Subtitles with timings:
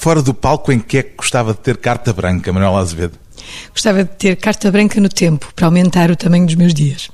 [0.00, 3.18] Fora do palco, em que é que gostava de ter carta branca, Manuel Azevedo?
[3.70, 7.10] Gostava de ter carta branca no tempo, para aumentar o tamanho dos meus dias.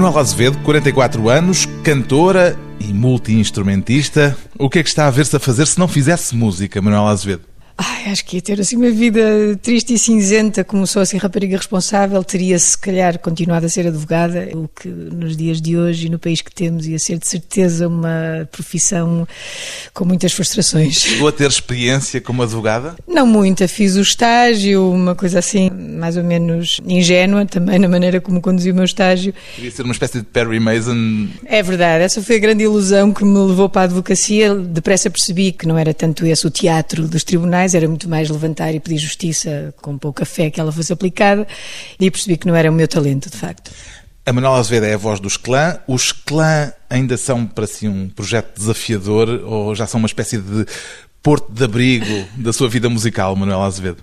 [0.00, 4.34] Manuel Azevedo, 44 anos, cantora e multi-instrumentista.
[4.58, 7.49] O que é que está a ver-se a fazer se não fizesse música, Manuel Azevedo?
[8.10, 12.22] Acho que ia ter assim uma vida triste e cinzenta, como sou assim rapariga responsável,
[12.24, 16.18] teria se calhar continuado a ser advogada, o que nos dias de hoje e no
[16.18, 19.26] país que temos ia ser de certeza uma profissão
[19.94, 21.00] com muitas frustrações.
[21.00, 22.96] Chegou a ter experiência como advogada?
[23.06, 28.20] Não muita, fiz o estágio, uma coisa assim mais ou menos ingênua também na maneira
[28.20, 29.32] como conduzi o meu estágio.
[29.54, 31.28] Queria ser uma espécie de Perry Mason.
[31.44, 34.54] É verdade, essa foi a grande ilusão que me levou para a advocacia.
[34.54, 38.74] Depressa percebi que não era tanto esse o teatro dos tribunais, era muito mais levantar
[38.74, 41.46] e pedir justiça com pouca fé que ela fosse aplicada
[41.98, 43.70] e percebi que não era o meu talento, de facto.
[44.24, 45.78] A Manuela Azevedo é a voz dos clã.
[45.88, 50.66] Os clã ainda são para si um projeto desafiador ou já são uma espécie de
[51.22, 54.02] porto de abrigo da sua vida musical, Manuela Azevedo?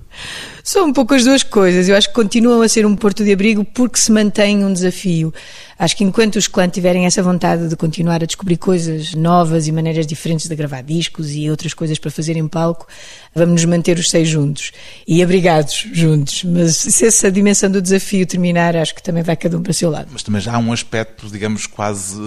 [0.68, 1.88] São um pouco as duas coisas.
[1.88, 5.34] Eu acho que continuam a ser um porto de abrigo porque se mantém um desafio.
[5.80, 9.72] Acho que enquanto os clãs tiverem essa vontade de continuar a descobrir coisas novas e
[9.72, 12.88] maneiras diferentes de gravar discos e outras coisas para fazer em palco,
[13.34, 14.72] vamos nos manter os seis juntos
[15.08, 16.44] e abrigados juntos.
[16.44, 19.73] Mas se essa dimensão do desafio terminar, acho que também vai cada um para o
[19.73, 20.10] seu lado.
[20.12, 22.20] Mas também já há um aspecto, digamos, quase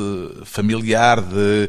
[0.44, 1.68] familiar, de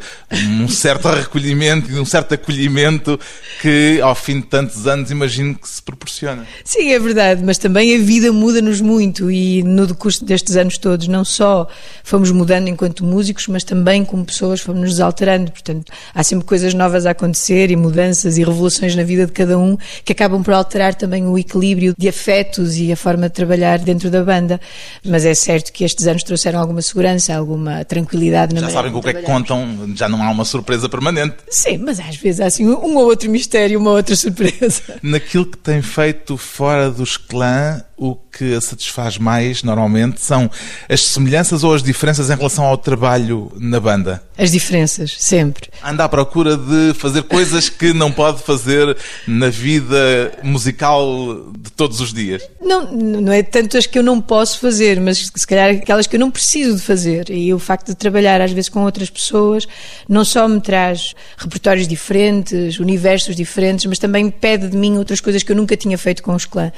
[0.61, 3.19] um certo recolhimento e de um certo acolhimento
[3.59, 6.45] que, ao fim de tantos anos, imagino que se proporciona.
[6.63, 11.07] Sim, é verdade, mas também a vida muda-nos muito e no decurso destes anos todos,
[11.07, 11.67] não só
[12.03, 15.51] fomos mudando enquanto músicos, mas também como pessoas fomos nos alterando.
[15.51, 19.57] Portanto, há sempre coisas novas a acontecer e mudanças e revoluções na vida de cada
[19.57, 23.79] um que acabam por alterar também o equilíbrio de afetos e a forma de trabalhar
[23.79, 24.59] dentro da banda.
[25.05, 28.99] Mas é certo que estes anos trouxeram alguma segurança, alguma tranquilidade na Já sabem com
[28.99, 31.35] o que é que contam, já não há uma surpresa permanente.
[31.49, 34.99] Sim, mas às vezes há assim um ou outro mistério, uma outra surpresa.
[35.01, 40.49] Naquilo que tem feito fora dos clã, o que a satisfaz mais, normalmente, são
[40.89, 44.23] as semelhanças ou as diferenças em relação ao trabalho na banda?
[44.35, 45.69] As diferenças, sempre.
[45.83, 48.97] Anda à procura de fazer coisas que não pode fazer
[49.27, 52.41] na vida musical de todos os dias?
[52.59, 56.15] Não, não é tanto as que eu não posso fazer, mas se calhar aquelas que
[56.15, 57.29] eu não preciso de fazer.
[57.29, 59.67] E o facto de trabalhar às vezes com outras pessoas
[60.09, 65.43] não só me traz repertórios diferentes, universos diferentes, mas também pede de mim outras coisas
[65.43, 66.71] que eu nunca tinha feito com os clã.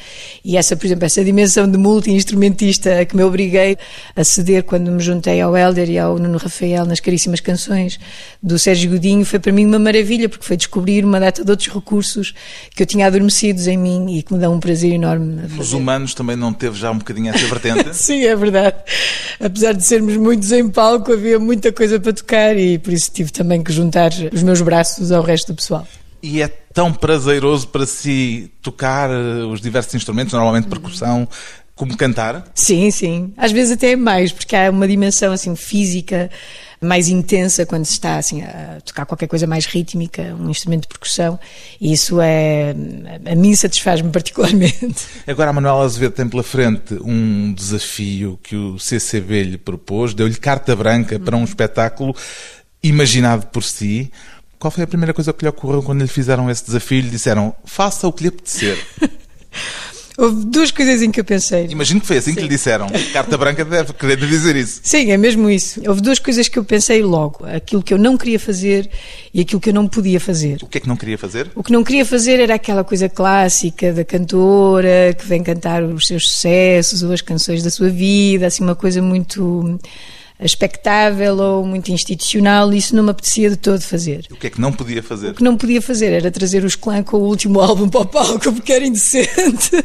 [0.43, 3.77] E essa, por exemplo, essa dimensão de multi-instrumentista a que me obriguei
[4.15, 7.99] a ceder quando me juntei ao Helder e ao Nuno Rafael nas caríssimas canções
[8.41, 11.69] do Sérgio Godinho foi para mim uma maravilha, porque foi descobrir uma data de outros
[11.71, 12.33] recursos
[12.75, 15.43] que eu tinha adormecidos em mim e que me dão um prazer enorme.
[15.55, 17.93] Nos humanos também não teve já um bocadinho essa vertente?
[17.95, 18.77] Sim, é verdade.
[19.39, 23.31] Apesar de sermos muitos em palco, havia muita coisa para tocar e por isso tive
[23.31, 25.87] também que juntar os meus braços ao resto do pessoal.
[26.23, 31.27] E é tão prazeroso para si tocar eh, os diversos instrumentos, normalmente percussão,
[31.75, 32.49] como cantar?
[32.55, 33.33] Sim, sim.
[33.35, 36.31] Às vezes até mais, porque há uma dimensão assim física
[36.79, 40.87] mais intensa quando se está assim a tocar qualquer coisa mais rítmica, um instrumento de
[40.89, 41.39] percussão,
[41.79, 42.75] e isso é
[43.25, 45.05] a mim satisfaz-me particularmente.
[45.27, 50.35] Agora a Manuela Azevedo tem pela frente um desafio que o CCB lhe propôs, deu-lhe
[50.35, 52.15] carta branca para um espetáculo
[52.83, 54.11] imaginado por si.
[54.63, 57.09] Qual foi a primeira coisa que lhe ocorreu quando lhe fizeram esse desafio e lhe
[57.09, 58.77] disseram faça o que lhe apetecer?
[60.17, 61.67] Houve duas coisas em que eu pensei.
[61.69, 62.35] Imagino que foi assim Sim.
[62.37, 62.87] que lhe disseram.
[63.11, 64.79] Carta branca deve querer dizer isso.
[64.81, 65.81] Sim, é mesmo isso.
[65.85, 67.45] Houve duas coisas que eu pensei logo.
[67.45, 68.89] Aquilo que eu não queria fazer
[69.33, 70.59] e aquilo que eu não podia fazer.
[70.63, 71.51] O que é que não queria fazer?
[71.55, 76.07] O que não queria fazer era aquela coisa clássica da cantora que vem cantar os
[76.07, 79.77] seus sucessos ou as canções da sua vida, assim uma coisa muito
[80.39, 84.25] expectável ou muito institucional, isso não me apetecia de todo fazer.
[84.31, 85.29] O que é que não podia fazer?
[85.29, 88.05] O que não podia fazer era trazer os clã com o último álbum para o
[88.05, 89.75] palco, porque era indecente.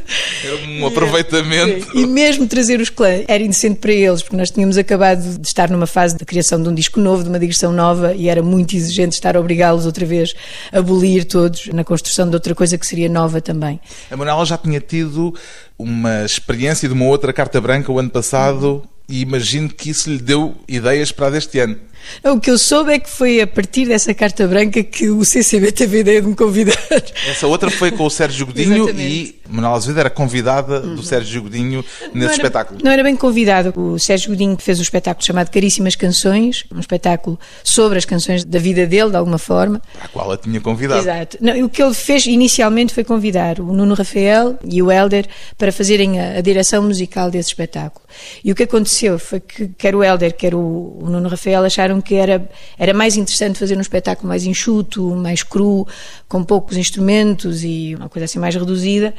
[0.45, 1.97] Era um aproveitamento.
[1.97, 5.71] E mesmo trazer os clã era indecente para eles, porque nós tínhamos acabado de estar
[5.71, 8.75] numa fase de criação de um disco novo, de uma digressão nova, e era muito
[8.75, 10.35] exigente estar a obrigá-los outra vez
[10.73, 13.81] a abolir todos na construção de outra coisa que seria nova também.
[14.11, 15.35] A Manuela já tinha tido
[15.79, 20.19] uma experiência de uma outra carta branca o ano passado e imagino que isso lhe
[20.19, 21.79] deu ideias para deste ano.
[22.25, 25.73] O que eu soube é que foi a partir dessa carta branca que o CCB
[25.73, 26.77] teve a ideia de me convidar.
[27.29, 31.85] Essa outra foi com o Sérgio Godinho e Manuel Azevedo era convidada do Sérgio Godinho
[32.03, 32.81] nesse não era, espetáculo.
[32.83, 33.73] Não era bem convidado.
[33.77, 38.59] O Sérgio Godinho fez um espetáculo chamado Caríssimas Canções, um espetáculo sobre as canções da
[38.59, 39.81] vida dele, de alguma forma.
[40.01, 41.01] A qual a tinha convidado.
[41.01, 41.39] Exato.
[41.41, 45.73] Não, o que ele fez inicialmente foi convidar o Nuno Rafael e o Helder para
[45.73, 48.05] fazerem a, a direção musical desse espetáculo.
[48.45, 50.59] E o que aconteceu foi que quer o Helder, quer o,
[51.01, 52.49] o Nuno Rafael acharam que era,
[52.79, 55.87] era mais interessante fazer um espetáculo mais enxuto, mais cru,
[56.29, 59.15] com poucos instrumentos e uma coisa assim mais reduzida.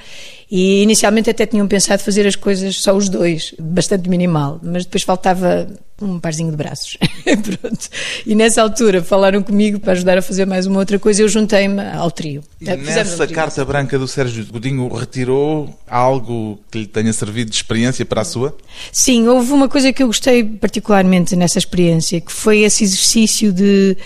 [0.49, 5.03] E inicialmente até tinham pensado fazer as coisas só os dois, bastante minimal, mas depois
[5.03, 5.67] faltava
[6.01, 6.97] um parzinho de braços.
[7.23, 7.89] Pronto.
[8.25, 11.81] E nessa altura falaram comigo para ajudar a fazer mais uma outra coisa, eu juntei-me
[11.93, 12.43] ao trio.
[12.59, 18.05] E nessa carta branca do Sérgio Godinho retirou algo que lhe tenha servido de experiência
[18.05, 18.55] para a sua?
[18.91, 23.97] Sim, houve uma coisa que eu gostei particularmente nessa experiência, que foi esse exercício de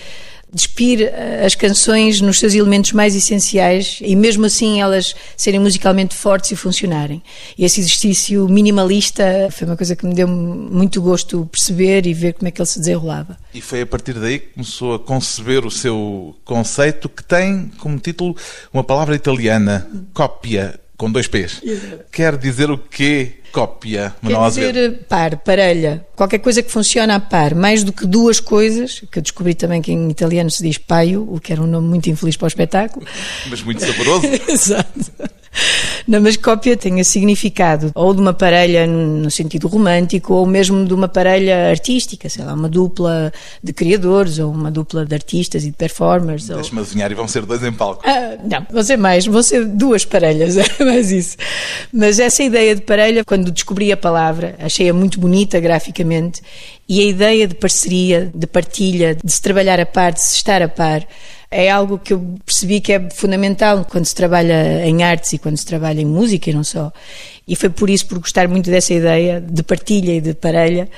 [0.54, 6.14] despir eh, as canções nos seus elementos mais essenciais e mesmo assim elas serem musicalmente
[6.14, 7.22] fortes e funcionarem.
[7.58, 12.34] E esse exercício minimalista foi uma coisa que me deu muito gosto perceber e ver
[12.34, 13.36] como é que ele se desenrolava.
[13.52, 17.98] E foi a partir daí que começou a conceber o seu conceito que tem como
[17.98, 18.36] título
[18.72, 21.60] uma palavra italiana, cópia, com dois P's.
[21.62, 22.04] Exato.
[22.10, 23.34] Quer dizer o quê?
[23.52, 25.04] Cópia, Manuel Quer dizer Azevedo.
[25.08, 29.22] par, parelha, qualquer coisa que funciona a par, mais do que duas coisas, que eu
[29.22, 32.36] descobri também que em italiano se diz paio, o que era um nome muito infeliz
[32.36, 33.06] para o espetáculo.
[33.48, 34.26] Mas muito saboroso.
[34.48, 35.12] Exato.
[36.06, 40.84] Não, mas cópia tem a significado ou de uma parelha no sentido romântico ou mesmo
[40.84, 45.64] de uma parelha artística, sei lá, uma dupla de criadores ou uma dupla de artistas
[45.64, 46.48] e de performers.
[46.48, 46.84] Deixa-me ou...
[46.84, 48.02] adivinhar e vão ser dois em palco.
[48.06, 51.36] Ah, não, vão ser mais, vão ser duas parelhas, é mais isso.
[51.92, 56.42] Mas essa ideia de parelha, quando descobri a palavra, achei-a muito bonita graficamente
[56.88, 60.60] e a ideia de parceria, de partilha, de se trabalhar a par, de se estar
[60.60, 61.06] a par,
[61.54, 65.56] é algo que eu percebi que é fundamental quando se trabalha em artes e quando
[65.56, 66.92] se trabalha em música e não só.
[67.46, 70.88] E foi por isso, por gostar muito dessa ideia de partilha e de parelha,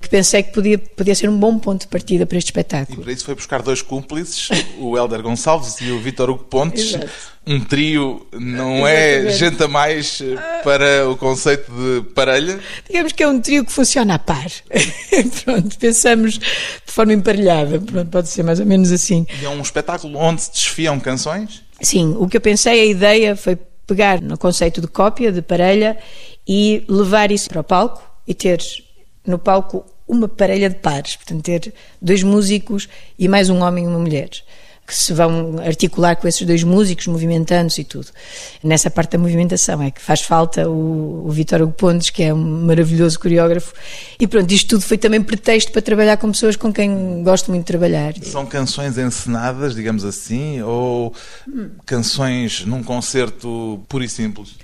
[0.00, 3.00] que pensei que podia, podia ser um bom ponto de partida para este espetáculo.
[3.00, 6.98] E para isso foi buscar dois cúmplices, o Helder Gonçalves e o Vítor Hugo Pontes.
[7.46, 10.20] um trio não é gente a mais
[10.64, 12.58] para o conceito de parelha?
[12.88, 14.50] Digamos que é um trio que funciona a par.
[15.44, 17.80] Pronto, pensamos de forma emparelhada.
[17.80, 19.24] Pronto, pode ser mais ou menos assim.
[19.40, 21.62] E é um espetáculo onde se desfiam canções?
[21.80, 23.56] Sim, o que eu pensei, a ideia foi
[23.86, 25.98] pegar no conceito de cópia, de parelha,
[26.46, 28.60] e levar isso para o palco e ter
[29.26, 32.88] no palco uma parelha de pares, portanto, ter dois músicos
[33.18, 34.30] e mais um homem e uma mulher
[34.92, 38.08] que se vão articular com esses dois músicos, movimentando-se e tudo.
[38.62, 42.34] Nessa parte da movimentação é que faz falta o, o Vitor Hugo Pontes, que é
[42.34, 43.72] um maravilhoso coreógrafo.
[44.20, 47.62] E pronto, isto tudo foi também pretexto para trabalhar com pessoas com quem gosto muito
[47.62, 48.12] de trabalhar.
[48.22, 51.14] São canções encenadas, digamos assim, ou
[51.86, 54.56] canções num concerto puro e simples?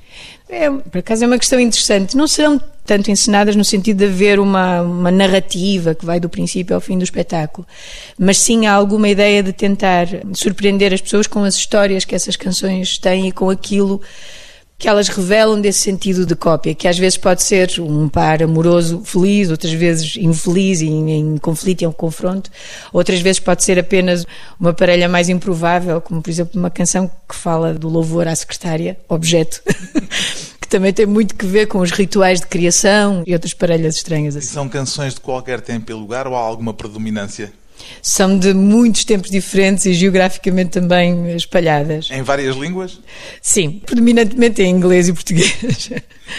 [0.49, 2.17] É, por acaso é uma questão interessante.
[2.17, 6.75] Não serão tanto encenadas no sentido de haver uma, uma narrativa que vai do princípio
[6.75, 7.67] ao fim do espetáculo,
[8.19, 12.35] mas sim há alguma ideia de tentar surpreender as pessoas com as histórias que essas
[12.35, 14.01] canções têm e com aquilo
[14.79, 19.03] que elas revelam desse sentido de cópia, que às vezes pode ser um par amoroso
[19.05, 22.49] feliz, outras vezes infeliz em, em conflito e em confronto,
[22.93, 24.25] outras vezes pode ser apenas
[24.59, 28.97] uma parelha mais improvável, como por exemplo uma canção que fala do louvor à secretária,
[29.09, 29.61] objeto.
[30.61, 34.37] que também tem muito que ver com os rituais de criação e outras parelhas estranhas
[34.37, 34.47] assim.
[34.47, 37.53] E são canções de qualquer tempo e lugar ou há alguma predominância?
[38.03, 42.09] São de muitos tempos diferentes e geograficamente também espalhadas.
[42.11, 43.01] Em várias línguas?
[43.41, 45.91] Sim, predominantemente em inglês e português.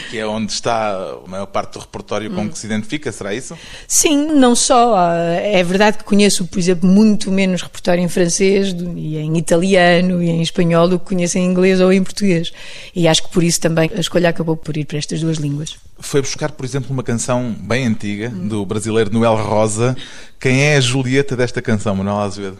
[0.10, 2.50] Que é onde está a maior parte do repertório com hum.
[2.50, 3.58] que se identifica, será isso?
[3.88, 4.96] Sim, não só.
[5.42, 10.30] É verdade que conheço, por exemplo, muito menos repertório em francês e em italiano e
[10.30, 12.52] em espanhol do que conheço em inglês ou em português.
[12.96, 15.78] E acho que por isso também a escolha acabou por ir para estas duas línguas.
[16.00, 19.96] Foi buscar, por exemplo, uma canção bem antiga do brasileiro Noel Rosa.
[20.40, 22.58] Quem é a Julieta desta canção, Manuel Azevedo?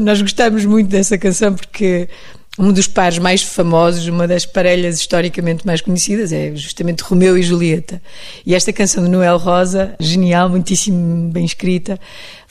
[0.00, 2.08] Nós gostamos muito dessa canção porque
[2.58, 7.42] um dos pares mais famosos, uma das parelhas historicamente mais conhecidas, é justamente Romeu e
[7.42, 8.02] Julieta.
[8.44, 11.98] E esta canção de Noel Rosa, genial, muitíssimo bem escrita,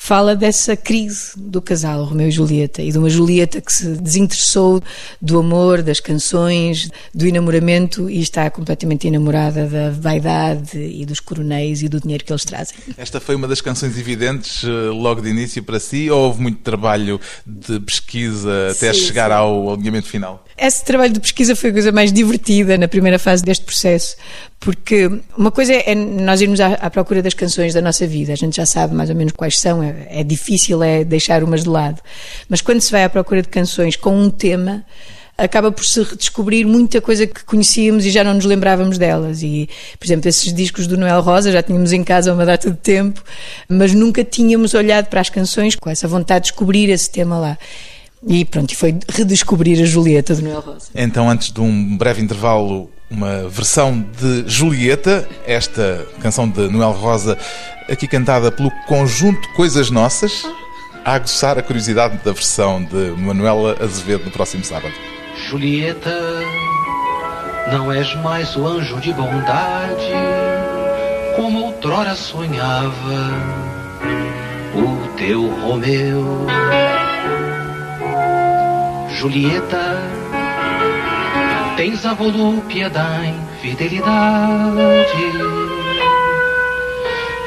[0.01, 4.81] fala dessa crise do casal Romeu e Julieta e de uma Julieta que se desinteressou
[5.21, 11.83] do amor, das canções, do enamoramento e está completamente enamorada da vaidade e dos coronéis
[11.83, 12.77] e do dinheiro que eles trazem.
[12.97, 16.59] Esta foi uma das canções evidentes eh, logo de início para si ou houve muito
[16.59, 19.35] trabalho de pesquisa até sim, chegar sim.
[19.35, 20.45] ao alinhamento final?
[20.57, 24.15] Esse trabalho de pesquisa foi a coisa mais divertida na primeira fase deste processo,
[24.59, 28.35] porque uma coisa é nós irmos à, à procura das canções da nossa vida, a
[28.35, 31.69] gente já sabe mais ou menos quais são, é, é difícil é deixar umas de
[31.69, 32.01] lado,
[32.49, 34.83] mas quando se vai à procura de canções com um tema,
[35.37, 39.41] acaba por se redescobrir muita coisa que conhecíamos e já não nos lembrávamos delas.
[39.41, 42.77] E, por exemplo, esses discos do Noel Rosa já tínhamos em casa uma data de
[42.77, 43.23] tempo,
[43.67, 47.57] mas nunca tínhamos olhado para as canções com essa vontade de descobrir esse tema lá.
[48.27, 50.89] E pronto, foi redescobrir a Julieta do Noel Rosa.
[50.93, 57.37] Então, antes de um breve intervalo, uma versão de Julieta, esta canção de Noel Rosa,
[57.89, 60.43] aqui cantada pelo conjunto Coisas Nossas,
[61.03, 64.93] a aguçar a curiosidade da versão de Manuela Azevedo no próximo sábado.
[65.49, 66.13] Julieta,
[67.71, 70.11] não és mais o anjo de bondade,
[71.35, 72.93] como outrora sonhava
[74.75, 76.45] o teu Romeu.
[79.09, 80.18] Julieta,
[81.79, 85.31] tens a volúpia da infidelidade.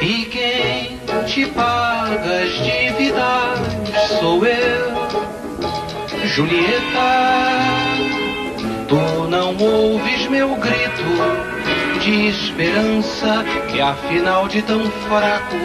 [0.00, 3.60] E quem te paga as dívidas
[4.18, 4.90] sou eu,
[6.28, 7.12] Julieta.
[8.88, 11.04] Tu não ouves meu grito
[12.00, 15.58] de esperança que afinal de tão fraco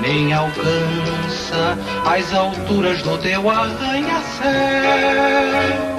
[0.00, 5.97] nem alcança as alturas do teu arranha-céu.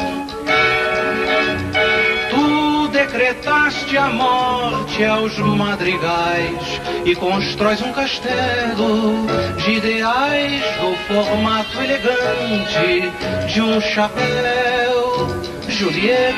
[3.30, 13.12] Tu decretaste a morte aos madrigais e constróis um castelo de ideais do formato elegante
[13.54, 15.28] de um chapéu.
[15.68, 16.34] Julieta,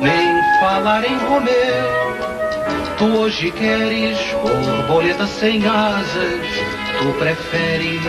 [0.00, 2.10] nem falar em Romeu
[2.98, 6.46] Tu hoje queres borboleta sem asas,
[6.98, 8.02] tu preferes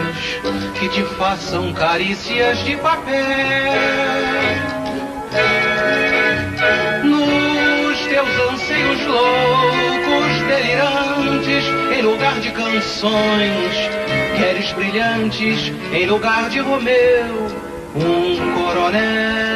[0.80, 4.81] que te façam carícias de papel.
[8.92, 11.66] Anseios loucos, delirantes,
[11.98, 13.90] em lugar de canções,
[14.38, 17.48] queres brilhantes, em lugar de Romeu,
[17.96, 19.51] um coronel.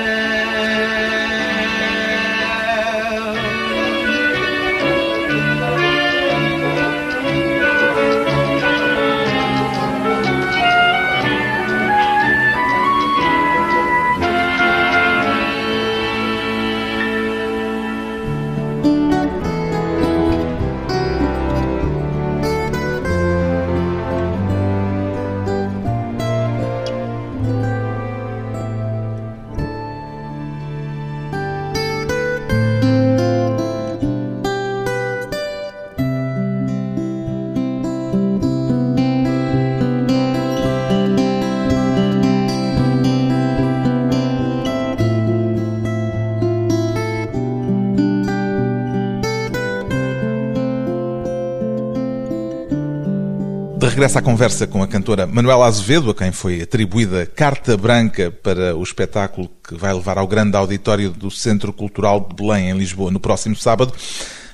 [53.95, 58.75] Regressa à conversa com a cantora Manuela Azevedo, a quem foi atribuída carta branca para
[58.75, 63.09] o espetáculo que vai levar ao grande auditório do Centro Cultural de Belém, em Lisboa,
[63.09, 63.93] no próximo sábado.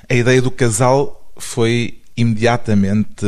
[0.08, 3.26] A ideia do casal foi imediatamente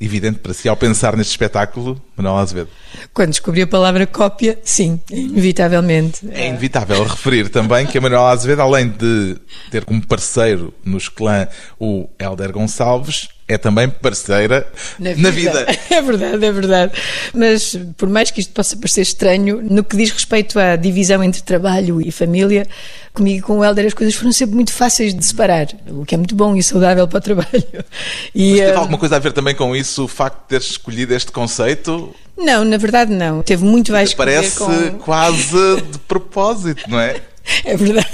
[0.00, 2.70] evidente para si ao pensar neste espetáculo, Manuela Azevedo?
[3.12, 6.26] Quando descobri a palavra cópia, sim, inevitavelmente.
[6.30, 9.36] É inevitável referir também que a Manuela Azevedo, além de
[9.70, 11.46] ter como parceiro nos clã
[11.78, 14.66] o Helder Gonçalves, é também parceira
[14.98, 15.22] na vida.
[15.22, 15.66] na vida.
[15.90, 16.92] É verdade, é verdade.
[17.34, 21.42] Mas por mais que isto possa parecer estranho, no que diz respeito à divisão entre
[21.42, 22.66] trabalho e família,
[23.12, 26.14] comigo e com o Helder as coisas foram sempre muito fáceis de separar, o que
[26.14, 27.50] é muito bom e saudável para o trabalho.
[28.32, 28.78] E, Mas teve uh...
[28.78, 32.14] alguma coisa a ver também com isso, o facto de teres escolhido este conceito?
[32.36, 33.42] Não, na verdade não.
[33.42, 34.98] Teve muito mais Parece com...
[34.98, 37.20] quase de propósito, não é?
[37.64, 38.08] É verdade.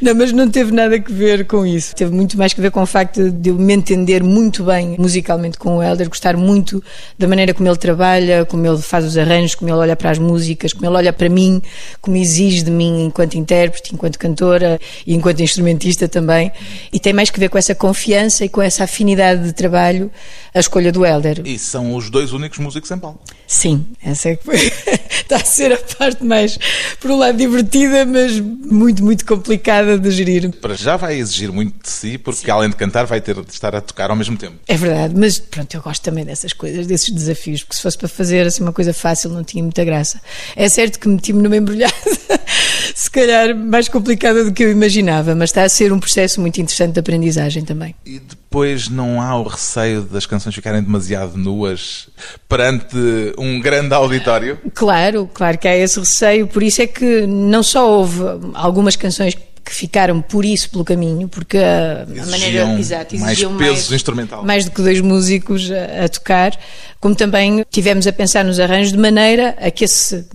[0.00, 1.94] Não, mas não teve nada a ver com isso.
[1.94, 5.58] Teve muito mais a ver com o facto de eu me entender muito bem musicalmente
[5.58, 6.82] com o Helder, gostar muito
[7.18, 10.18] da maneira como ele trabalha, como ele faz os arranjos, como ele olha para as
[10.18, 11.62] músicas, como ele olha para mim,
[12.00, 16.52] como exige de mim enquanto intérprete, enquanto cantora e enquanto instrumentista também.
[16.92, 20.10] E tem mais que ver com essa confiança e com essa afinidade de trabalho
[20.54, 21.42] a escolha do Helder.
[21.44, 23.20] E são os dois únicos músicos em palco.
[23.48, 24.56] Sim, essa é que foi.
[25.28, 26.58] Está a ser a parte mais,
[27.00, 30.50] por um lado, divertida, mas muito, muito complicada de gerir.
[30.52, 32.50] Para já vai exigir muito de si, porque Sim.
[32.50, 34.56] além de cantar, vai ter de estar a tocar ao mesmo tempo.
[34.68, 38.08] É verdade, mas pronto, eu gosto também dessas coisas, desses desafios, porque se fosse para
[38.08, 40.20] fazer assim uma coisa fácil, não tinha muita graça.
[40.54, 41.94] É certo que meti-me numa embrulhada,
[42.94, 46.60] se calhar mais complicada do que eu imaginava, mas está a ser um processo muito
[46.60, 47.94] interessante de aprendizagem também.
[48.04, 52.08] E depois não há o receio das canções ficarem demasiado nuas
[52.48, 52.96] perante
[53.38, 54.58] um grande auditório?
[54.74, 58.20] Claro, claro que há esse receio, por isso é que não só houve
[58.54, 63.50] algumas canções que ficaram por isso pelo caminho, porque a, a maneira exato, mais peso
[63.50, 64.44] mais, instrumental.
[64.44, 66.58] mais do que dois músicos a, a, tocar,
[66.98, 70.26] como também tivemos a pensar nos arranjos de maneira a que esse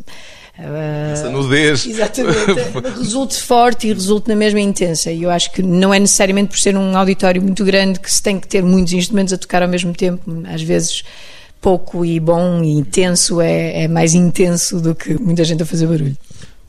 [1.12, 1.86] essa nudez.
[1.86, 2.38] Exatamente.
[3.00, 5.12] resulte forte e resulte na mesma intensa.
[5.12, 8.22] E eu acho que não é necessariamente por ser um auditório muito grande que se
[8.22, 10.44] tem que ter muitos instrumentos a tocar ao mesmo tempo.
[10.46, 11.04] Às vezes
[11.64, 15.88] pouco e bom e intenso é, é mais intenso do que muita gente a fazer
[15.88, 16.18] barulho.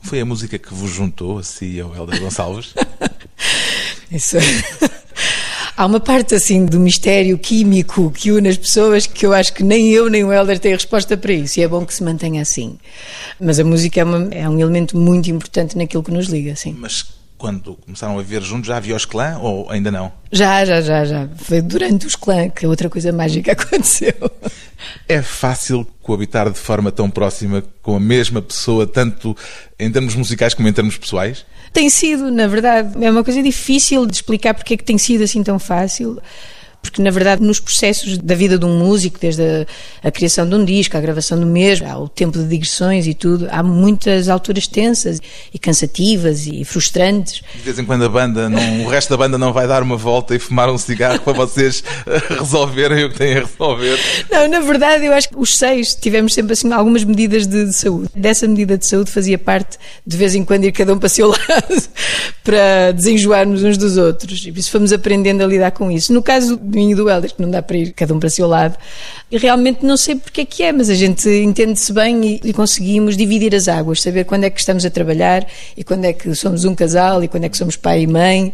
[0.01, 2.73] Foi a música que vos juntou a si e ao Helder Gonçalves?
[4.09, 4.37] Isso.
[5.75, 9.61] Há uma parte assim do mistério químico que une as pessoas que eu acho que
[9.61, 12.41] nem eu nem o Helder têm resposta para isso e é bom que se mantenha
[12.41, 12.77] assim.
[13.41, 16.73] Mas a música é, uma, é um elemento muito importante naquilo que nos liga, sim.
[16.79, 17.05] Mas
[17.45, 20.11] quando começaram a ver juntos, já havia os clã ou ainda não?
[20.31, 21.29] Já, já, já, já.
[21.37, 24.15] Foi durante os clã que outra coisa mágica aconteceu.
[25.07, 29.37] É fácil coabitar de forma tão próxima com a mesma pessoa, tanto
[29.77, 31.45] em termos musicais como em termos pessoais?
[31.71, 33.05] Tem sido, na verdade.
[33.05, 36.19] É uma coisa difícil de explicar porque é que tem sido assim tão fácil
[36.85, 40.55] porque na verdade nos processos da vida de um músico, desde a, a, criação de
[40.55, 44.67] um disco, a gravação do mesmo, ao tempo de digressões e tudo, há muitas alturas
[44.67, 45.21] tensas
[45.53, 47.41] e cansativas e frustrantes.
[47.55, 49.97] De vez em quando a banda, não, o resto da banda não vai dar uma
[49.97, 51.83] volta e fumar um cigarro para vocês
[52.29, 53.99] resolverem o que têm a resolver.
[54.31, 57.73] Não, na verdade eu acho que os seis tivemos sempre assim algumas medidas de, de
[57.73, 58.09] saúde.
[58.15, 61.09] Dessa medida de saúde fazia parte de vez em quando ir cada um para o
[61.09, 61.83] seu lado
[62.43, 64.45] para desenjoarmos uns dos outros.
[64.45, 66.13] E por isso fomos aprendendo a lidar com isso.
[66.13, 66.57] No caso
[66.95, 68.77] do Helder, que não dá para ir cada um para o seu lado.
[69.31, 72.53] E realmente não sei porque é que é, mas a gente entende-se bem e, e,
[72.53, 76.33] conseguimos dividir as águas, saber quando é que estamos a trabalhar e quando é que
[76.35, 78.51] somos um casal e quando é que somos pai e mãe.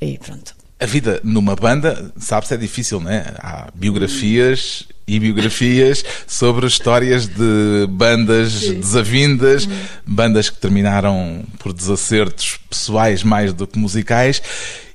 [0.00, 0.54] E pronto.
[0.78, 3.34] A vida numa banda, sabe-se, é difícil, não é?
[3.38, 8.80] Há biografias e biografias sobre histórias de bandas Sim.
[8.80, 9.68] desavindas,
[10.06, 14.42] bandas que terminaram por desacertos pessoais mais do que musicais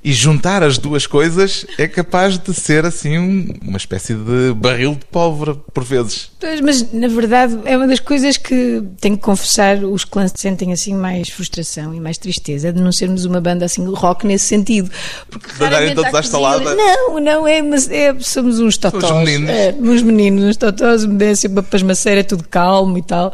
[0.02, 3.18] e juntar as duas coisas é capaz de ser assim
[3.62, 6.32] uma espécie de barril de pólvora por vezes.
[6.40, 10.72] Pois, mas na verdade é uma das coisas que tenho que confessar os clãs sentem
[10.72, 14.90] assim mais frustração e mais tristeza de não sermos uma banda assim rock nesse sentido.
[15.30, 16.76] Porque de andarem todos à estalada.
[16.76, 19.04] Não, não é, mas é, somos uns totós.
[19.04, 19.50] Os meninos.
[19.50, 23.34] É, uns meninos, uns totós, assim, uma pasmaceira, tudo calmo e tal.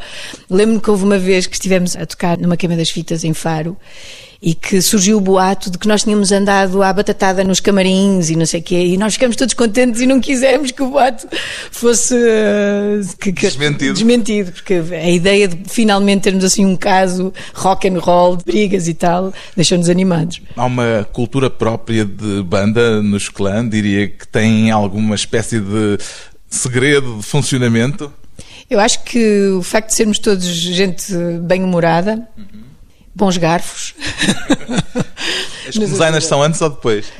[0.50, 3.78] Lembro-me que houve uma vez que estivemos a tocar numa queima das fitas em Faro
[4.42, 8.36] e que surgiu o boato de que nós tínhamos andado à batatada nos camarins e
[8.36, 11.28] não sei o quê, e nós ficamos todos contentes e não quisemos que o boato
[11.72, 13.94] fosse uh, que, que, desmentido.
[13.94, 18.88] desmentido, porque a ideia de finalmente termos assim um caso rock and roll, de brigas
[18.88, 20.42] e tal, deixou-nos animados.
[20.56, 25.98] Há uma cultura própria de banda nos clã, diria que tem alguma espécie de
[26.50, 28.12] segredo de funcionamento?
[28.70, 32.75] Eu acho que o facto de sermos todos gente bem-humorada, uhum
[33.16, 33.96] bons garfos.
[35.68, 37.12] As designers são antes ou depois?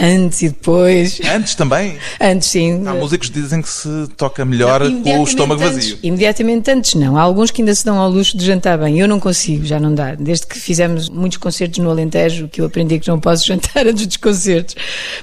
[0.00, 1.20] Antes e depois.
[1.34, 1.98] Antes também?
[2.20, 2.86] Antes, sim.
[2.86, 5.98] Há músicos que dizem que se toca melhor não, com o estômago antes, vazio.
[6.02, 7.16] Imediatamente antes, não.
[7.16, 8.98] Há alguns que ainda se dão ao luxo de jantar bem.
[8.98, 10.14] Eu não consigo, já não dá.
[10.14, 14.06] Desde que fizemos muitos concertos no Alentejo, que eu aprendi que não posso jantar antes
[14.06, 14.74] dos concertos.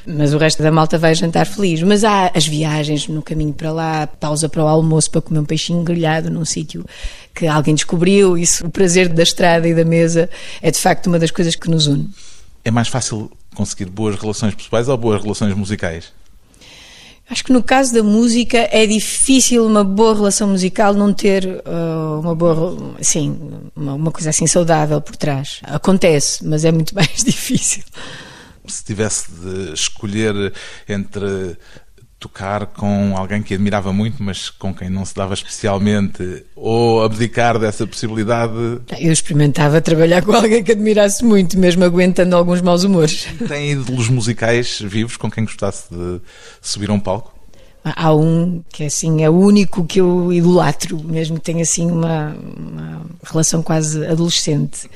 [0.05, 1.81] Mas o resto da malta vai jantar feliz.
[1.81, 5.45] Mas há as viagens no caminho para lá, pausa para o almoço para comer um
[5.45, 6.85] peixinho grelhado num sítio
[7.33, 8.37] que alguém descobriu.
[8.37, 10.29] Isso, o prazer da estrada e da mesa
[10.61, 12.09] é de facto uma das coisas que nos une.
[12.63, 16.11] É mais fácil conseguir boas relações pessoais ou boas relações musicais?
[17.29, 22.19] Acho que no caso da música é difícil uma boa relação musical não ter uh,
[22.19, 23.39] uma boa, assim,
[23.75, 25.59] uma, uma, coisa assim saudável por trás.
[25.63, 27.83] Acontece, mas é muito mais difícil.
[28.65, 30.53] Se tivesse de escolher
[30.87, 31.55] entre
[32.19, 37.57] tocar com alguém que admirava muito, mas com quem não se dava especialmente, ou abdicar
[37.57, 38.53] dessa possibilidade?
[38.99, 43.27] Eu experimentava trabalhar com alguém que admirasse muito, mesmo aguentando alguns maus humores.
[43.47, 46.19] Tem ídolos musicais vivos com quem gostasse de
[46.61, 47.38] subir a um palco?
[47.83, 52.35] Há um que assim é o único que eu idolatro, mesmo que tenha assim uma,
[52.57, 54.89] uma, relação quase adolescente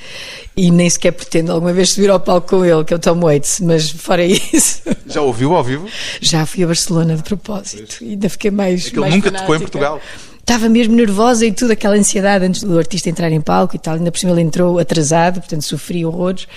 [0.55, 3.21] e nem sequer pretendo alguma vez subir ao palco com ele, que é o Tom
[3.21, 4.81] Waits, mas fora isso.
[5.07, 5.87] Já ouviu ao vivo?
[6.21, 8.87] Já fui a Barcelona de propósito e ainda fiquei mais.
[8.87, 9.39] É que ele nunca fanática.
[9.39, 10.01] tocou em Portugal.
[10.37, 13.95] estava mesmo nervosa e tudo, aquela ansiedade antes do artista entrar em palco e tal.
[13.95, 16.47] Ainda por cima ele entrou atrasado, portanto sofri horrores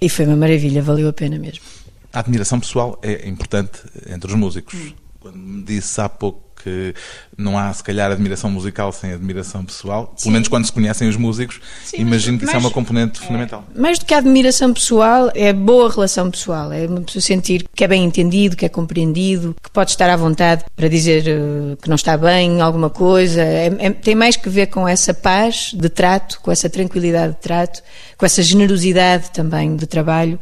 [0.00, 1.62] e foi uma maravilha, valeu a pena mesmo.
[2.10, 4.74] A admiração pessoal é importante entre os músicos.
[4.74, 5.03] Hum.
[5.24, 6.94] Quando me disse há pouco que
[7.34, 10.24] não há, se calhar, admiração musical sem admiração pessoal, Sim.
[10.24, 13.26] pelo menos quando se conhecem os músicos, Sim, imagino que isso é uma componente é,
[13.26, 13.64] fundamental.
[13.74, 17.82] Mais do que a admiração pessoal, é boa relação pessoal, é uma pessoa sentir que
[17.82, 21.88] é bem entendido, que é compreendido, que pode estar à vontade para dizer uh, que
[21.88, 25.88] não está bem alguma coisa, é, é, tem mais que ver com essa paz de
[25.88, 27.82] trato, com essa tranquilidade de trato,
[28.18, 30.38] com essa generosidade também de trabalho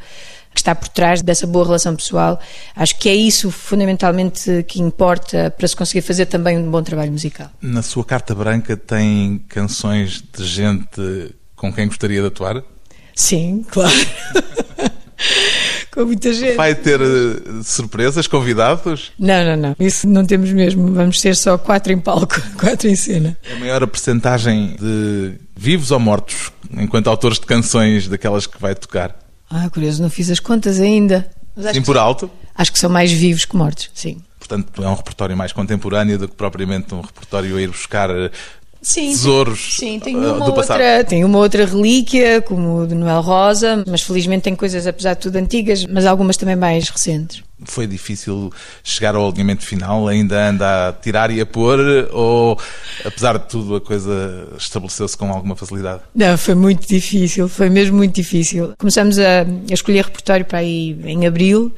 [0.54, 2.38] que está por trás dessa boa relação pessoal.
[2.76, 7.12] Acho que é isso fundamentalmente que importa para se conseguir fazer também um bom trabalho
[7.12, 7.50] musical.
[7.60, 12.62] Na sua carta branca tem canções de gente com quem gostaria de atuar?
[13.14, 13.92] Sim, claro.
[15.92, 16.56] com muita gente.
[16.56, 19.12] Vai ter uh, surpresas, convidados?
[19.18, 19.76] Não, não, não.
[19.78, 20.92] Isso não temos mesmo.
[20.92, 23.36] Vamos ter só quatro em palco, quatro em cena.
[23.54, 29.21] A maior percentagem de vivos ou mortos enquanto autores de canções daquelas que vai tocar?
[29.52, 31.30] Ah, curioso, não fiz as contas ainda.
[31.74, 32.30] Sim, por alto?
[32.54, 34.16] Acho que são mais vivos que mortos, sim.
[34.38, 38.30] Portanto, é um repertório mais contemporâneo do que propriamente um repertório a ir buscar eh,
[38.82, 40.80] sim, tesouros sim, tem eh, uma do passado.
[40.80, 45.14] Outra, tem uma outra relíquia, como o de Noel Rosa, mas felizmente tem coisas, apesar
[45.14, 50.08] de tudo, antigas, mas algumas também mais recentes foi difícil chegar ao alinhamento final?
[50.08, 51.78] Ainda anda a tirar e a pôr?
[52.12, 52.58] Ou,
[53.04, 56.02] apesar de tudo, a coisa estabeleceu-se com alguma facilidade?
[56.14, 58.74] Não, foi muito difícil, foi mesmo muito difícil.
[58.78, 61.72] Começamos a, a escolher repertório para aí em abril.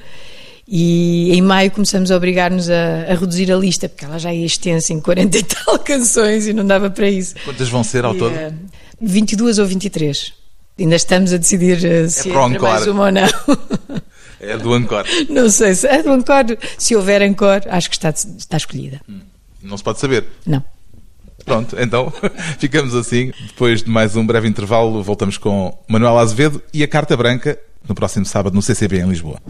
[0.67, 4.47] E em maio começamos a obrigar-nos a, a, reduzir a lista, porque ela já ia
[4.47, 7.35] extensa em 40 e tal canções e não dava para isso.
[7.45, 8.33] Quantas vão ser ao e, todo?
[8.33, 8.53] Uh, eh,
[9.01, 10.33] 22 ou 23.
[10.79, 13.29] Ainda estamos a decidir uh, se é mais uma ou não.
[14.41, 15.07] É do Ancor.
[15.31, 16.45] Não sei se é do Ancor.
[16.77, 19.01] Se houver Ancor, acho que está, está escolhida.
[19.09, 19.21] Hum.
[19.63, 20.27] Não se pode saber.
[20.45, 20.63] Não.
[21.45, 22.13] Pronto, então
[22.59, 23.33] ficamos assim.
[23.47, 27.95] Depois de mais um breve intervalo, voltamos com Manuel Azevedo e a Carta Branca no
[27.95, 29.41] próximo sábado no CCB em Lisboa.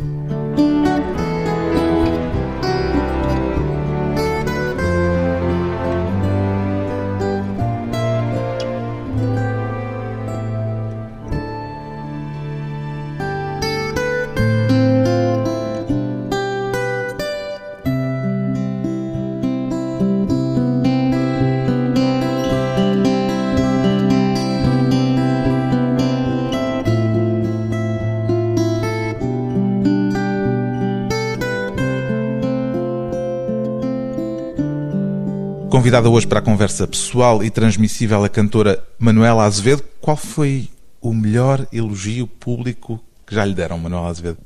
[35.84, 41.12] Convidada hoje para a conversa pessoal e transmissível a cantora Manuela Azevedo, qual foi o
[41.12, 44.38] melhor elogio público que já lhe deram, Manuela Azevedo?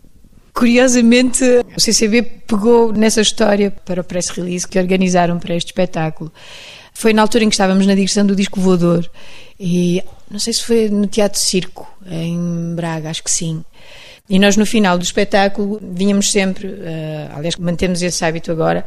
[0.52, 1.44] Curiosamente,
[1.76, 6.32] o CCB pegou nessa história para o press release que organizaram para este espetáculo.
[6.92, 9.08] Foi na altura em que estávamos na direção do disco voador
[9.60, 13.62] e não sei se foi no Teatro Circo, em Braga, acho que sim.
[14.28, 18.84] E nós no final do espetáculo vinhamos sempre, uh, aliás, mantemos esse hábito agora,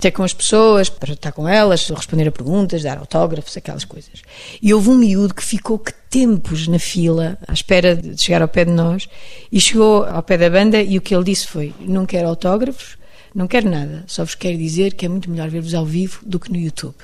[0.00, 4.22] ter com as pessoas, para estar com elas, responder a perguntas, dar autógrafos, aquelas coisas.
[4.60, 8.48] E houve um miúdo que ficou que tempos na fila, à espera de chegar ao
[8.48, 9.08] pé de nós,
[9.52, 12.96] e chegou ao pé da banda e o que ele disse foi: Não quero autógrafos,
[13.34, 16.40] não quero nada, só vos quero dizer que é muito melhor ver-vos ao vivo do
[16.40, 16.96] que no YouTube.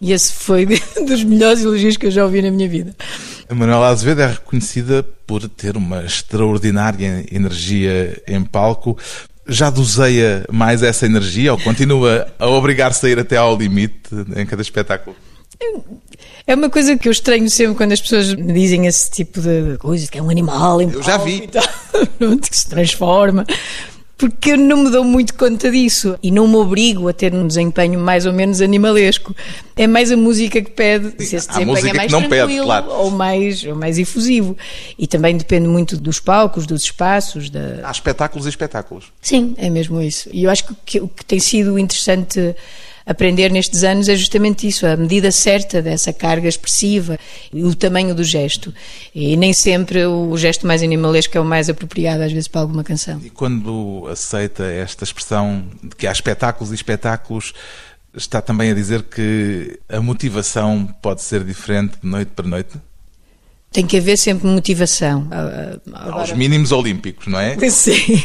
[0.00, 0.66] E esse foi
[1.06, 2.94] dos melhores elogios que eu já ouvi na minha vida.
[3.48, 8.98] A Manuela Azevedo é reconhecida por ter uma extraordinária energia em palco
[9.46, 14.46] já doseia mais essa energia ou continua a obrigar-se a ir até ao limite em
[14.46, 15.16] cada espetáculo?
[16.46, 19.78] É uma coisa que eu estranho sempre quando as pessoas me dizem esse tipo de
[19.78, 21.48] coisa, que é um animal Eu já vi.
[21.48, 21.62] Tal,
[22.38, 23.46] que se transforma
[24.28, 27.46] porque eu não me dou muito conta disso e não me obrigo a ter um
[27.46, 29.36] desempenho mais ou menos animalesco.
[29.76, 32.90] É mais a música que pede se esse desempenho é mais tranquilo pede, claro.
[32.90, 34.56] ou, mais, ou mais efusivo.
[34.98, 37.50] E também depende muito dos palcos, dos espaços.
[37.50, 37.80] Da...
[37.82, 39.12] Há espetáculos e espetáculos.
[39.20, 40.30] Sim, é mesmo isso.
[40.32, 42.56] E eu acho que o que tem sido interessante
[43.06, 47.18] aprender nestes anos é justamente isso, a medida certa dessa carga expressiva
[47.52, 48.72] e o tamanho do gesto.
[49.14, 52.84] E nem sempre o gesto mais animalesco é o mais apropriado, às vezes, para alguma
[52.84, 53.20] canção.
[53.24, 57.52] E quando aceita esta expressão de que há espetáculos e espetáculos,
[58.14, 62.78] está também a dizer que a motivação pode ser diferente de noite para noite?
[63.74, 65.26] Tem que haver sempre motivação.
[65.92, 66.20] Agora...
[66.20, 67.58] Aos mínimos olímpicos, não é?
[67.68, 68.22] Sim.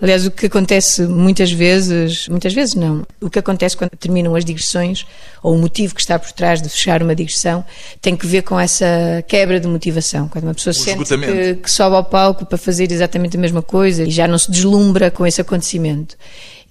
[0.00, 4.44] Aliás, o que acontece muitas vezes, muitas vezes não, o que acontece quando terminam as
[4.44, 5.06] digressões,
[5.42, 7.62] ou o motivo que está por trás de fechar uma digressão,
[8.00, 10.28] tem que ver com essa quebra de motivação.
[10.28, 14.02] Quando uma pessoa sente que, que sobe ao palco para fazer exatamente a mesma coisa
[14.02, 16.16] e já não se deslumbra com esse acontecimento.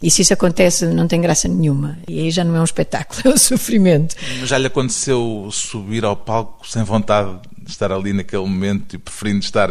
[0.01, 1.97] E se isso acontece, não tem graça nenhuma.
[2.07, 4.15] E aí já não é um espetáculo, é um sofrimento.
[4.39, 8.97] Mas já lhe aconteceu subir ao palco sem vontade de estar ali naquele momento e
[8.97, 9.69] preferindo estar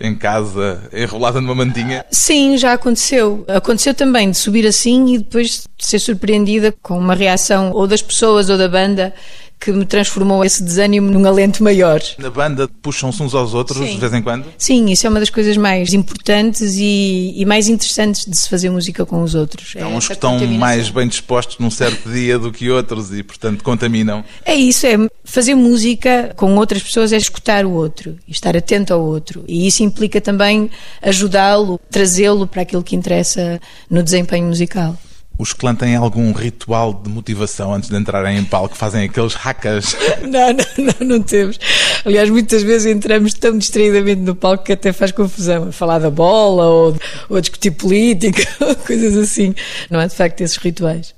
[0.00, 2.04] em casa enrolada numa mantinha?
[2.10, 3.44] Sim, já aconteceu.
[3.48, 8.50] Aconteceu também de subir assim e depois ser surpreendida com uma reação ou das pessoas
[8.50, 9.14] ou da banda
[9.62, 12.00] que me transformou esse desânimo num alento maior.
[12.18, 13.94] Na banda puxam-se uns aos outros Sim.
[13.94, 14.46] de vez em quando?
[14.58, 18.70] Sim, isso é uma das coisas mais importantes e, e mais interessantes de se fazer
[18.70, 19.74] música com os outros.
[19.76, 23.22] Há é uns que estão mais bem dispostos num certo dia do que outros e,
[23.22, 24.24] portanto, contaminam.
[24.44, 28.92] É isso, é fazer música com outras pessoas é escutar o outro e estar atento
[28.92, 29.44] ao outro.
[29.46, 30.68] E isso implica também
[31.00, 34.98] ajudá-lo, trazê-lo para aquilo que interessa no desempenho musical.
[35.42, 38.76] Os clãs têm algum ritual de motivação antes de entrarem em palco?
[38.76, 39.96] Fazem aqueles hackers?
[40.22, 41.58] Não, não, não, não temos.
[42.04, 45.68] Aliás, muitas vezes entramos tão distraidamente no palco que até faz confusão.
[45.68, 46.96] A falar da bola ou,
[47.28, 48.46] ou a discutir política,
[48.86, 49.52] coisas assim.
[49.90, 51.12] Não há de facto esses rituais.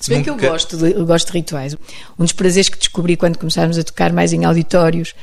[0.00, 0.34] Se bem Nunca...
[0.34, 1.76] que eu gosto, de, eu gosto de rituais.
[2.18, 5.14] Um dos prazeres que descobri quando começámos a tocar mais em auditórios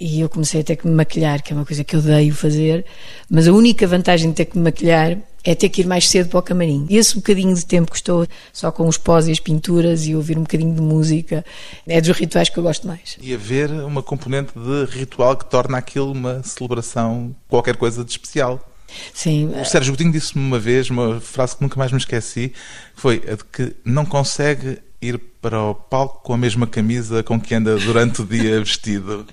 [0.00, 2.34] e eu comecei a ter que me maquilhar, que é uma coisa que eu odeio
[2.34, 2.86] fazer,
[3.28, 6.28] mas a única vantagem de ter que me maquilhar é ter que ir mais cedo
[6.28, 6.86] para o camarim.
[6.88, 10.14] E esse bocadinho de tempo que estou só com os pós e as pinturas e
[10.14, 11.44] ouvir um bocadinho de música
[11.86, 13.16] é dos rituais que eu gosto mais.
[13.20, 18.66] E haver uma componente de ritual que torna aquilo uma celebração, qualquer coisa de especial.
[19.14, 19.52] Sim.
[19.60, 22.52] O Sérgio Godinho disse-me uma vez, uma frase que nunca mais me esqueci,
[22.94, 27.40] foi a de que não consegue ir para o palco com a mesma camisa com
[27.40, 29.26] que anda durante o dia vestido.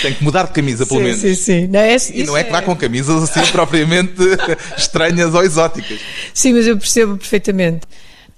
[0.00, 1.20] Tem que mudar de camisa, pelo sim, menos.
[1.20, 1.66] Sim, sim.
[1.66, 4.22] Não, é, e não é que vá com camisas assim propriamente
[4.76, 6.00] estranhas ou exóticas.
[6.32, 7.86] Sim, mas eu percebo perfeitamente.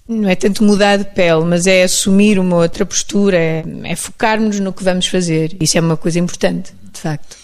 [0.07, 4.61] Não é tanto mudar de pele, mas é assumir uma outra postura, é, é focarmos
[4.61, 5.57] no que vamos fazer.
[5.61, 7.37] Isso é uma coisa importante, de facto.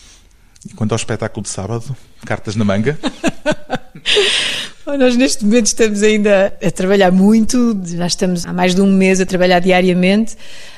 [0.68, 2.98] E quanto ao espetáculo de sábado, cartas na manga?
[4.98, 9.20] Nós neste momento estamos ainda a trabalhar muito, já estamos há mais de um mês
[9.20, 10.36] a trabalhar diariamente.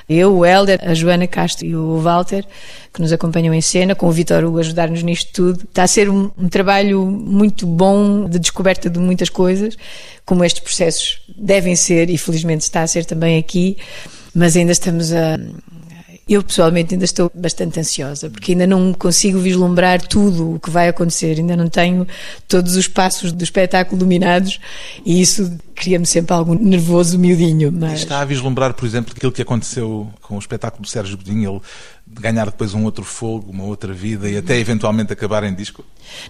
[0.08, 2.44] Eu, o Helder, a Joana Castro e o Walter,
[2.92, 5.64] que nos acompanham em cena, com o Vitor Hugo ajudar-nos nisto tudo.
[5.64, 9.76] Está a ser um, um, trabalho muito bom de descoberta de muitas coisas,
[10.26, 13.78] como estes processos devem ser, e felizmente está a ser também aqui,
[14.34, 15.38] mas ainda estamos a
[16.28, 20.88] eu pessoalmente ainda estou bastante ansiosa, porque ainda não consigo vislumbrar tudo o que vai
[20.88, 22.06] acontecer, ainda não tenho
[22.46, 24.60] todos os passos do espetáculo dominados
[25.04, 27.72] e isso cria-me sempre algum nervoso miudinho.
[27.72, 28.00] Mas...
[28.00, 31.60] Está a vislumbrar, por exemplo, aquilo que aconteceu com o espetáculo do Sérgio Godinho, ele
[32.20, 35.84] ganhar depois um outro fogo, uma outra vida e até eventualmente acabar em disco?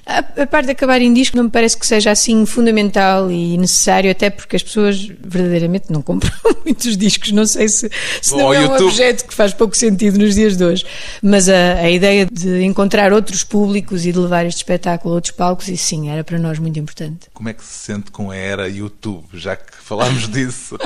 [0.06, 3.56] A, a parte de acabar em disco não me parece que seja assim fundamental e
[3.56, 6.32] necessário, até porque as pessoas verdadeiramente não compram
[6.64, 7.32] muitos discos.
[7.32, 7.90] Não sei se,
[8.20, 8.82] se não é YouTube.
[8.82, 10.84] um objeto que faz pouco sentido nos dias de hoje.
[11.22, 15.32] Mas a, a ideia de encontrar outros públicos e de levar este espetáculo a outros
[15.32, 17.28] palcos, isso sim, era para nós muito importante.
[17.32, 20.76] Como é que se sente com a era YouTube, já que falámos disso?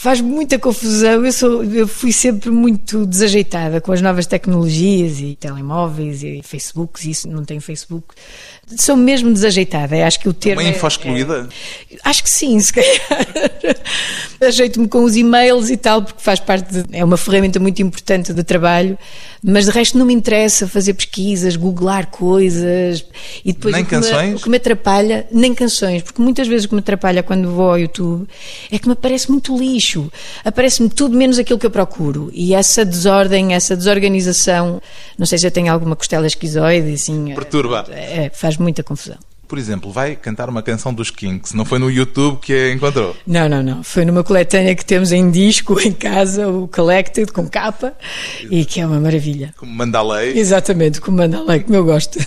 [0.00, 1.26] faz muita confusão.
[1.26, 7.04] Eu, sou, eu fui sempre muito desajeitada com as novas tecnologias e telemóveis e Facebooks,
[7.04, 8.14] isso não tem Facebook.
[8.78, 10.06] Sou mesmo desajeitada.
[10.06, 10.62] Acho que o termo.
[10.62, 11.48] Uma info excluída?
[11.90, 13.00] É, é, acho que sim, se calhar.
[14.40, 16.72] Ajeito-me com os e-mails e tal, porque faz parte.
[16.72, 18.98] De, é uma ferramenta muito importante de trabalho,
[19.42, 23.04] mas de resto não me interessa fazer pesquisas, googlar coisas
[23.44, 23.74] e depois.
[23.74, 24.30] Nem o canções?
[24.30, 27.50] Me, o que me atrapalha, nem canções, porque muitas vezes o que me atrapalha quando
[27.50, 28.26] vou ao YouTube
[28.70, 30.12] é que me aparece muito lixo lixo.
[30.44, 32.30] Aparece-me tudo menos aquilo que eu procuro.
[32.32, 34.80] E essa desordem, essa desorganização,
[35.18, 37.32] não sei se eu tenho alguma costela esquizoide, assim.
[37.34, 37.86] Perturba.
[37.90, 39.18] É, é, faz muita confusão.
[39.48, 41.54] Por exemplo, vai cantar uma canção dos Kinks.
[41.54, 43.16] Não foi no YouTube que a encontrou?
[43.26, 43.82] Não, não, não.
[43.82, 47.92] Foi numa coletânea que temos em disco, em casa, o Collected, com capa,
[48.48, 49.52] e que é uma maravilha.
[49.56, 50.38] Como Mandalay.
[50.38, 52.18] Exatamente, como Mandalay, como eu gosto.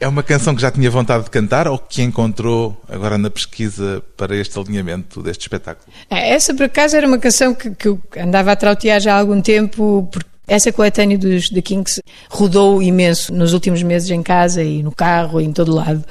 [0.00, 4.00] É uma canção que já tinha vontade de cantar ou que encontrou agora na pesquisa
[4.16, 5.92] para este alinhamento deste espetáculo?
[6.08, 9.18] É, essa, por acaso, era uma canção que, que eu andava a trautear já há
[9.18, 14.62] algum tempo, porque essa coletânea dos The Kinks rodou imenso nos últimos meses em casa
[14.62, 16.02] e no carro e em todo lado.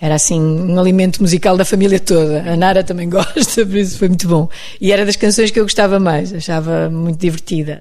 [0.00, 2.42] Era assim um alimento musical da família toda.
[2.42, 4.48] A Nara também gosta, por isso foi muito bom.
[4.80, 7.80] E era das canções que eu gostava mais, achava muito divertida.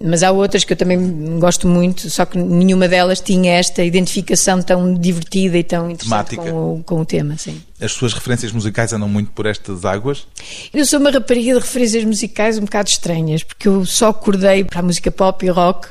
[0.00, 4.62] Mas há outras que eu também gosto muito, só que nenhuma delas tinha esta identificação
[4.62, 7.36] tão divertida e tão interessante com o, com o tema.
[7.36, 7.60] Sim.
[7.80, 10.26] As suas referências musicais andam muito por estas águas?
[10.72, 14.78] Eu sou uma rapariga de referências musicais um bocado estranhas, porque eu só acordei para
[14.78, 15.88] a música pop e rock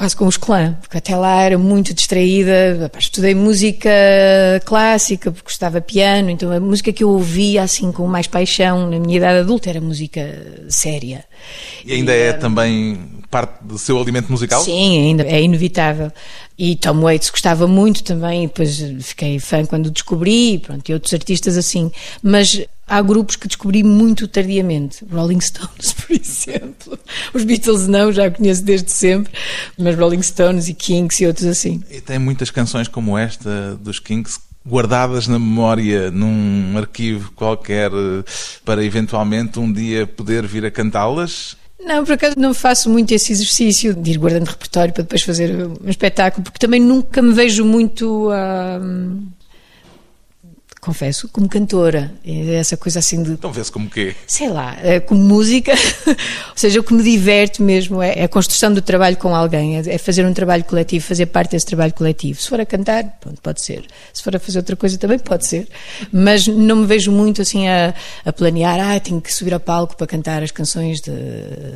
[0.00, 2.90] quase com os clã, porque até lá era muito distraída.
[2.98, 3.90] Estudei música
[4.64, 8.98] clássica, porque gostava piano, então a música que eu ouvia assim com mais paixão na
[8.98, 10.22] minha idade adulta era música
[10.70, 11.22] séria.
[11.84, 14.62] E ainda e, é também parte do seu alimento musical?
[14.62, 16.12] Sim, ainda é inevitável.
[16.58, 20.92] E Tom Waits gostava muito também, e depois fiquei fã quando o descobri, pronto, e
[20.92, 21.90] outros artistas assim.
[22.22, 25.04] Mas há grupos que descobri muito tardiamente.
[25.10, 26.98] Rolling Stones, por exemplo.
[27.32, 29.32] Os Beatles não, já conheço desde sempre,
[29.78, 31.82] mas Rolling Stones e Kinks e outros assim.
[31.88, 37.90] E tem muitas canções como esta dos Kinks guardadas na memória num arquivo qualquer
[38.64, 41.56] para eventualmente um dia poder vir a cantá-las?
[41.84, 45.50] Não, por acaso não faço muito esse exercício de ir guardando repertório para depois fazer
[45.66, 48.30] um espetáculo, porque também nunca me vejo muito.
[48.30, 49.39] Uh
[50.80, 52.12] confesso, como cantora.
[52.24, 53.32] É essa coisa assim de.
[53.32, 54.14] Então vê-se como quê?
[54.26, 55.72] Sei lá, é como música.
[56.08, 59.76] Ou seja, o que me diverte mesmo é, é a construção do trabalho com alguém,
[59.76, 62.40] é, é fazer um trabalho coletivo, fazer parte desse trabalho coletivo.
[62.40, 63.84] Se for a cantar, pronto, pode ser.
[64.12, 65.68] Se for a fazer outra coisa, também pode ser.
[66.10, 69.96] Mas não me vejo muito assim a, a planear, ah, tenho que subir ao palco
[69.96, 71.12] para cantar as canções de,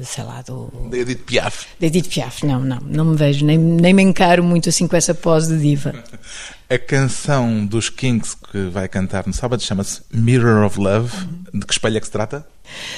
[0.03, 0.73] sei lá, do.
[0.91, 1.67] De Edith Piaf.
[1.79, 4.97] De Edith Piaf, não, não, não me vejo, nem, nem me encaro muito assim com
[4.97, 5.95] essa pose de diva.
[6.69, 11.13] A canção dos Kings que vai cantar no sábado chama-se Mirror of Love.
[11.53, 12.47] De que espelho é que se trata?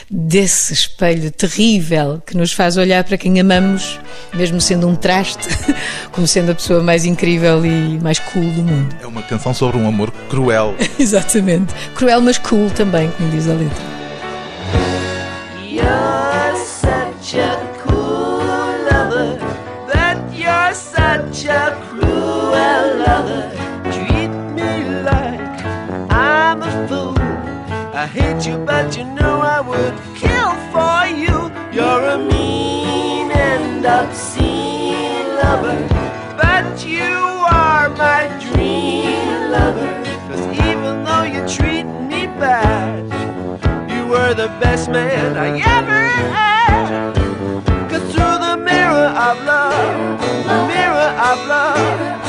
[0.09, 3.98] Desse espelho terrível que nos faz olhar para quem amamos,
[4.33, 5.48] mesmo sendo um traste,
[6.12, 8.94] como sendo a pessoa mais incrível e mais cool do mundo.
[9.02, 10.76] É uma canção sobre um amor cruel.
[10.96, 11.74] Exatamente.
[11.96, 13.85] Cruel, mas cool também, como diz a letra.
[15.68, 17.65] You're such a
[28.07, 31.51] I hate you, but you know I would kill for you.
[31.75, 35.77] You're a mean and obscene lover,
[36.40, 37.19] but you
[37.51, 39.90] are my dream lover.
[40.29, 43.11] Cause even though you treat me bad,
[43.90, 46.07] you were the best man I ever
[46.38, 47.12] had.
[47.90, 52.26] Cause through the mirror of love, the mirror of love,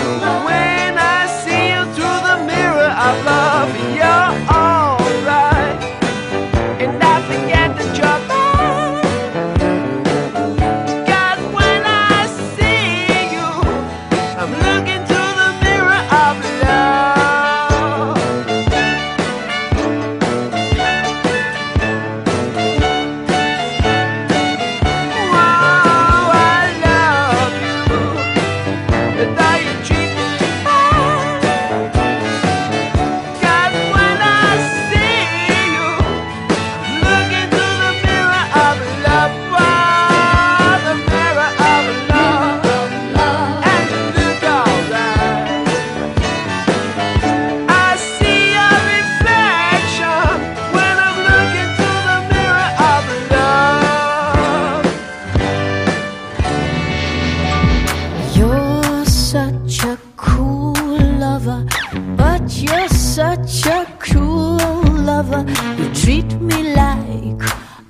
[66.58, 67.41] me like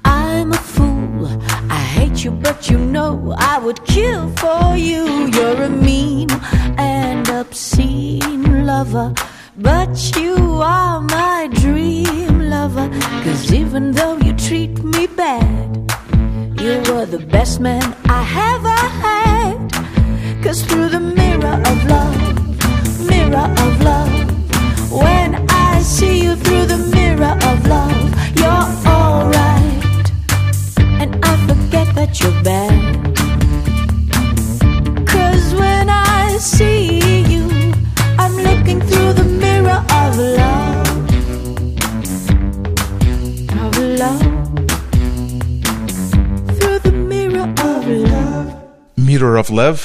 [0.06, 1.28] I'm a fool.
[1.70, 5.28] I hate you, but you know I would kill for you.
[5.28, 6.30] You're a mean
[6.78, 9.14] and obscene lover,
[9.58, 12.88] but you are my dream lover.
[13.24, 15.92] Cause even though you treat me bad,
[16.62, 18.22] you were the best man I
[18.54, 19.58] ever had.
[20.44, 22.20] Cause through the mirror of love,
[23.10, 24.14] mirror of love,
[24.92, 28.17] when I see you through the mirror of love.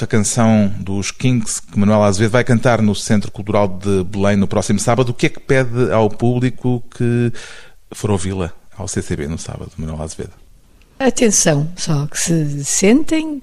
[0.05, 4.49] A canção dos Kings que Manuel Azevedo vai cantar no Centro Cultural de Belém no
[4.49, 5.11] próximo sábado.
[5.11, 7.33] O que é que pede ao público que
[7.92, 10.41] for ouvi-la ao CCB no sábado, Manuel Azevedo?
[11.05, 13.43] Atenção, só que se sentem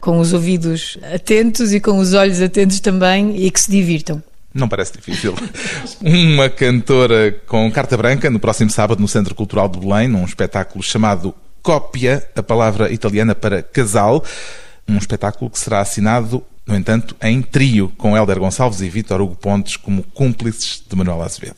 [0.00, 4.22] com os ouvidos atentos e com os olhos atentos também e que se divirtam.
[4.54, 5.34] Não parece difícil.
[6.00, 10.80] Uma cantora com carta branca no próximo sábado no Centro Cultural de Belém, num espetáculo
[10.80, 14.24] chamado Cópia, a palavra italiana para casal.
[14.88, 19.34] Um espetáculo que será assinado, no entanto, em trio, com Hélder Gonçalves e Vítor Hugo
[19.34, 21.56] Pontes como cúmplices de Manuel Azevedo.